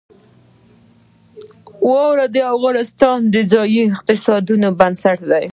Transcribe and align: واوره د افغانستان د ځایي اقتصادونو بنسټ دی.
واوره 1.89 2.25
د 2.35 2.37
افغانستان 2.55 3.17
د 3.33 3.35
ځایي 3.51 3.81
اقتصادونو 3.93 4.67
بنسټ 4.79 5.19
دی. 5.31 5.45